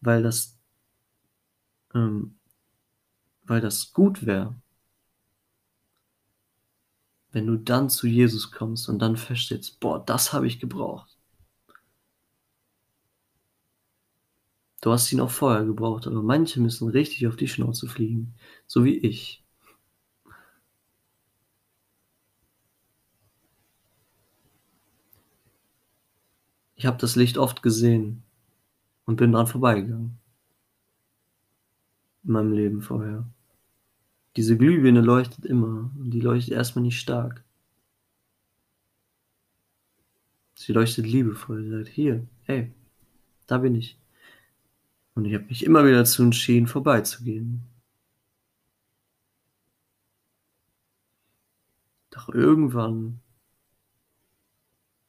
weil 0.00 0.22
das, 0.22 0.53
ähm, 1.94 2.36
weil 3.44 3.60
das 3.60 3.92
gut 3.92 4.26
wäre, 4.26 4.54
wenn 7.32 7.46
du 7.46 7.56
dann 7.56 7.90
zu 7.90 8.06
Jesus 8.06 8.52
kommst 8.52 8.88
und 8.88 9.00
dann 9.00 9.16
feststellst, 9.16 9.80
boah, 9.80 10.04
das 10.04 10.32
habe 10.32 10.46
ich 10.46 10.60
gebraucht. 10.60 11.18
Du 14.80 14.92
hast 14.92 15.10
ihn 15.12 15.20
auch 15.20 15.30
vorher 15.30 15.64
gebraucht, 15.64 16.06
aber 16.06 16.22
manche 16.22 16.60
müssen 16.60 16.88
richtig 16.90 17.26
auf 17.26 17.36
die 17.36 17.48
Schnauze 17.48 17.88
fliegen, 17.88 18.34
so 18.66 18.84
wie 18.84 18.98
ich. 18.98 19.42
Ich 26.76 26.86
habe 26.86 26.98
das 26.98 27.16
Licht 27.16 27.38
oft 27.38 27.62
gesehen 27.62 28.22
und 29.06 29.16
bin 29.16 29.32
dran 29.32 29.46
vorbeigegangen. 29.46 30.18
In 32.24 32.32
meinem 32.32 32.52
Leben 32.52 32.82
vorher. 32.82 33.26
Diese 34.36 34.56
Glühbirne 34.56 35.00
leuchtet 35.00 35.44
immer 35.44 35.90
und 35.98 36.10
die 36.10 36.20
leuchtet 36.20 36.54
erstmal 36.54 36.82
nicht 36.82 36.98
stark. 36.98 37.44
Sie 40.56 40.72
leuchtet 40.72 41.06
liebevoll. 41.06 41.62
Sie 41.62 41.70
sagt, 41.70 41.88
hier, 41.88 42.26
hey, 42.44 42.72
da 43.46 43.58
bin 43.58 43.74
ich. 43.74 43.98
Und 45.14 45.26
ich 45.26 45.34
habe 45.34 45.44
mich 45.44 45.64
immer 45.64 45.84
wieder 45.84 45.98
dazu 45.98 46.22
entschieden, 46.22 46.66
vorbeizugehen. 46.66 47.62
Doch 52.10 52.28
irgendwann 52.28 53.20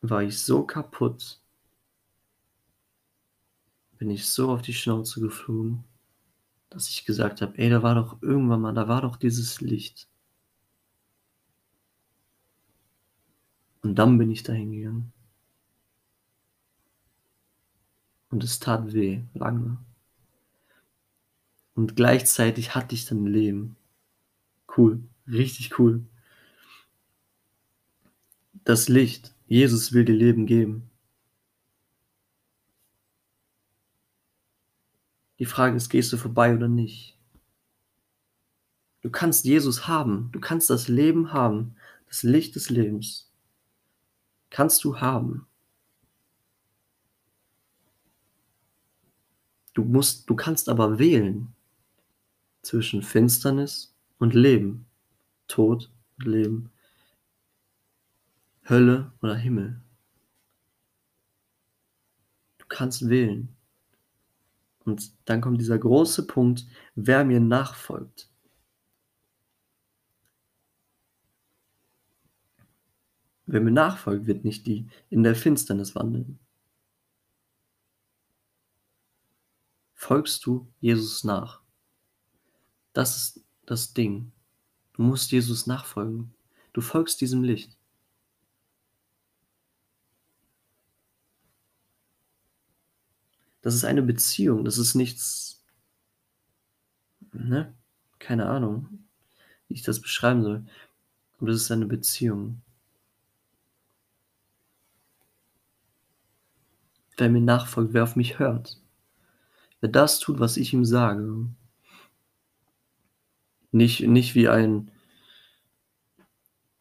war 0.01 0.23
ich 0.23 0.39
so 0.39 0.63
kaputt, 0.65 1.39
bin 3.97 4.09
ich 4.09 4.27
so 4.27 4.51
auf 4.51 4.61
die 4.61 4.73
Schnauze 4.73 5.21
geflogen, 5.21 5.83
dass 6.75 6.89
ich 6.89 7.05
gesagt 7.05 7.41
habe: 7.41 7.57
„Ey, 7.57 7.69
da 7.71 7.81
war 7.81 7.95
doch 7.95 8.21
irgendwann 8.21 8.61
mal 8.61 8.73
da 8.73 8.87
war 8.87 9.01
doch 9.01 9.15
dieses 9.15 9.61
Licht.“ 9.61 10.07
Und 13.83 13.95
dann 13.95 14.17
bin 14.17 14.31
ich 14.31 14.43
da 14.43 14.51
hingegangen. 14.51 15.13
Und 18.29 18.43
es 18.43 18.59
tat 18.59 18.93
weh, 18.93 19.21
lange. 19.33 19.77
Und 21.75 21.95
gleichzeitig 21.95 22.73
hatte 22.73 22.95
ich 22.95 23.05
dann 23.05 23.25
Leben. 23.25 23.75
Cool, 24.75 25.03
richtig 25.27 25.79
cool. 25.79 26.05
Das 28.63 28.89
Licht, 28.89 29.33
Jesus 29.47 29.93
will 29.93 30.05
dir 30.05 30.15
Leben 30.15 30.45
geben. 30.45 30.89
Die 35.45 35.51
Frage 35.51 35.77
ist, 35.77 35.89
gehst 35.89 36.11
du 36.11 36.17
vorbei 36.17 36.55
oder 36.55 36.67
nicht? 36.67 37.15
Du 39.01 39.11
kannst 39.11 39.45
Jesus 39.45 39.87
haben, 39.87 40.31
du 40.31 40.39
kannst 40.39 40.71
das 40.71 40.87
Leben 40.87 41.33
haben, 41.33 41.75
das 42.07 42.23
Licht 42.23 42.55
des 42.55 42.71
Lebens. 42.71 43.31
Kannst 44.49 44.83
du 44.83 44.99
haben. 44.99 45.45
Du 49.75 49.83
musst 49.83 50.27
du 50.31 50.35
kannst 50.35 50.67
aber 50.67 50.97
wählen 50.97 51.53
zwischen 52.63 53.03
Finsternis 53.03 53.95
und 54.17 54.33
Leben, 54.33 54.87
Tod 55.47 55.91
und 56.17 56.25
Leben, 56.25 56.71
Hölle 58.67 59.13
oder 59.21 59.35
Himmel. 59.35 59.79
Du 62.57 62.65
kannst 62.67 63.07
wählen. 63.07 63.55
Und 64.85 65.11
dann 65.25 65.41
kommt 65.41 65.59
dieser 65.59 65.79
große 65.79 66.27
Punkt, 66.27 66.65
wer 66.93 67.25
mir 67.25 67.39
nachfolgt. 67.39 68.29
Wer 73.47 73.61
mir 73.61 73.71
nachfolgt, 73.71 74.27
wird 74.27 74.43
nicht 74.45 74.65
die 74.65 74.87
in 75.09 75.23
der 75.23 75.35
Finsternis 75.35 75.95
wandeln. 75.95 76.39
Folgst 79.93 80.45
du 80.45 80.71
Jesus 80.79 81.23
nach? 81.23 81.61
Das 82.93 83.17
ist 83.17 83.45
das 83.65 83.93
Ding. 83.93 84.31
Du 84.93 85.01
musst 85.01 85.31
Jesus 85.31 85.67
nachfolgen. 85.67 86.33
Du 86.73 86.81
folgst 86.81 87.21
diesem 87.21 87.43
Licht. 87.43 87.74
Das 93.65 93.73
ist 93.73 93.83
eine 93.83 94.03
Beziehung, 94.03 94.63
das 94.63 94.77
ist 94.77 94.93
nichts 94.93 95.65
ne? 97.33 97.73
Keine 98.19 98.45
Ahnung, 98.45 99.07
wie 99.67 99.73
ich 99.73 99.81
das 99.81 99.99
beschreiben 99.99 100.43
soll. 100.43 100.65
Aber 101.39 101.47
das 101.47 101.61
ist 101.61 101.71
eine 101.71 101.87
Beziehung. 101.87 102.61
Wer 107.17 107.31
mir 107.31 107.41
nachfolgt, 107.41 107.93
wer 107.95 108.03
auf 108.03 108.15
mich 108.15 108.37
hört. 108.37 108.79
Wer 109.79 109.89
das 109.89 110.19
tut, 110.19 110.39
was 110.39 110.57
ich 110.57 110.71
ihm 110.71 110.85
sage. 110.85 111.47
Nicht 113.71 114.01
nicht 114.01 114.35
wie 114.35 114.47
ein 114.47 114.91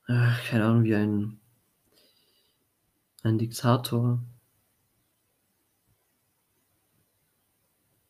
äh, 0.06 0.32
keine 0.50 0.66
Ahnung, 0.66 0.84
wie 0.84 0.94
ein 0.94 1.40
ein 3.22 3.38
Diktator. 3.38 4.22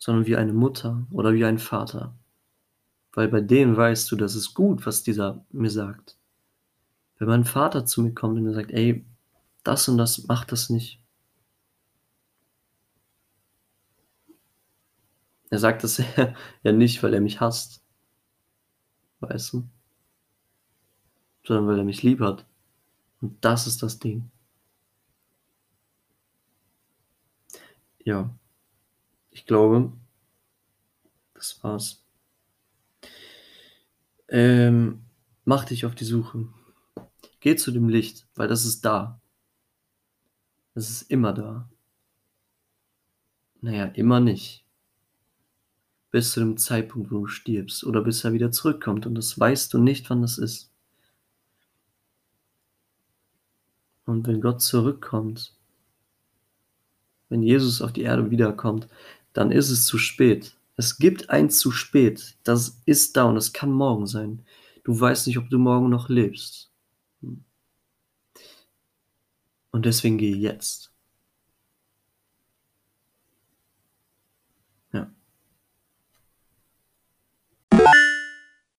Sondern 0.05 0.27
wie 0.27 0.37
eine 0.37 0.53
Mutter 0.53 1.07
oder 1.11 1.33
wie 1.33 1.47
ein 1.47 1.59
Vater. 1.59 2.14
Weil 3.14 3.29
bei 3.29 3.40
denen 3.40 3.75
weißt 3.75 4.12
du, 4.12 4.17
das 4.17 4.35
ist 4.35 4.53
gut, 4.53 4.85
was 4.85 5.03
dieser 5.03 5.47
mir 5.51 5.71
sagt. 5.71 6.19
Wenn 7.19 7.27
mein 7.29 7.45
Vater 7.47 7.87
zu 7.87 8.03
mir 8.03 8.12
kommt 8.12 8.37
und 8.37 8.45
mir 8.45 8.53
sagt: 8.53 8.71
„Ey, 8.71 9.07
das 9.62 9.88
und 9.88 9.97
das, 9.97 10.27
mach 10.29 10.45
das 10.45 10.69
nicht.“ 10.69 11.01
Er 15.49 15.59
sagt 15.59 15.83
das 15.85 16.03
ja 16.62 16.73
nicht, 16.73 17.03
weil 17.03 17.14
er 17.14 17.23
mich 17.23 17.40
hasst. 17.40 17.83
Weißt 19.21 19.53
du? 19.55 19.64
Sondern 21.47 21.69
weil 21.69 21.79
er 21.79 21.85
mich 21.85 22.03
lieb 22.03 22.21
hat. 22.21 22.45
Und 23.21 23.45
das 23.45 23.67
ist 23.67 23.83
das 23.83 23.99
Ding. 24.01 24.31
Ja. 28.05 28.31
Ich 29.35 29.47
glaube 29.47 29.92
das 31.35 31.62
war's. 31.62 32.03
Ähm, 34.29 35.05
mach 35.44 35.64
dich 35.66 35.85
auf 35.85 35.94
die 35.94 36.05
Suche. 36.05 36.49
Geh 37.40 37.57
zu 37.57 37.73
dem 37.73 37.88
Licht, 37.88 38.27
weil 38.37 38.49
das 38.49 38.64
ist 38.64 38.85
da. 38.85 39.20
Es 40.75 40.88
ist 40.88 41.11
immer 41.11 41.33
da. 41.35 41.68
Na 43.61 43.73
ja, 43.73 43.85
immer 43.87 44.20
nicht. 44.20 44.64
Bis 46.11 46.33
zu 46.33 46.40
dem 46.40 46.57
Zeitpunkt, 46.57 47.11
wo 47.11 47.18
du 47.18 47.27
stirbst 47.27 47.85
oder 47.85 48.03
bis 48.03 48.25
er 48.25 48.33
wieder 48.33 48.53
zurückkommt 48.53 49.05
und 49.05 49.16
das 49.16 49.38
weißt 49.38 49.75
du 49.75 49.79
nicht, 49.79 50.09
wann 50.09 50.23
das 50.23 50.38
ist. 50.38 50.73
Und 54.07 54.27
wenn 54.27 54.40
Gott 54.40 54.62
zurückkommt 54.62 55.55
wenn 57.35 57.42
Jesus 57.42 57.83
auf 57.83 57.92
die 57.92 58.03
Erde 58.03 58.31
wiederkommt, 58.31 58.87
dann 59.35 59.51
ist 59.51 59.68
es 59.68 59.85
zu 59.85 59.99
spät. 59.99 60.57
Es 60.77 60.97
gibt 60.97 61.29
ein 61.29 61.51
zu 61.51 61.70
spät. 61.70 62.37
Das 62.44 62.81
ist 62.87 63.16
da 63.16 63.25
und 63.25 63.37
es 63.37 63.53
kann 63.53 63.70
morgen 63.70 64.07
sein. 64.07 64.47
Du 64.85 64.99
weißt 64.99 65.27
nicht, 65.27 65.38
ob 65.38 65.51
du 65.51 65.59
morgen 65.59 65.90
noch 65.90 66.09
lebst. 66.09 66.70
Und 69.70 69.87
deswegen 69.87 70.18
gehe 70.18 70.37
jetzt. 70.37 70.94